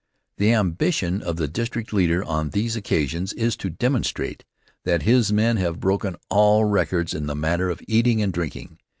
The 0.37 0.51
ambition 0.53 1.21
of 1.21 1.35
the 1.35 1.47
district 1.47 1.93
leader 1.93 2.23
on 2.23 2.49
these 2.49 2.75
occasions 2.75 3.33
is 3.33 3.55
to 3.57 3.69
demonstrate 3.69 4.43
that 4.83 5.03
his 5.03 5.31
men 5.31 5.57
have 5.57 5.79
broken 5.79 6.15
all 6.27 6.65
records 6.65 7.13
in 7.13 7.27
the 7.27 7.35
matter 7.35 7.69
of 7.69 7.83
eating 7.87 8.19
and 8.19 8.33
drinking. 8.33 8.79